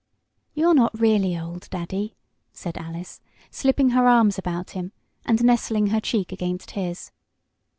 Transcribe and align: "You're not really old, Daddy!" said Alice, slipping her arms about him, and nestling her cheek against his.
"You're 0.55 0.73
not 0.73 0.99
really 0.99 1.37
old, 1.37 1.69
Daddy!" 1.69 2.15
said 2.53 2.75
Alice, 2.75 3.21
slipping 3.51 3.91
her 3.91 4.07
arms 4.07 4.39
about 4.39 4.71
him, 4.71 4.93
and 5.27 5.43
nestling 5.45 5.91
her 5.93 6.01
cheek 6.01 6.31
against 6.31 6.71
his. 6.71 7.11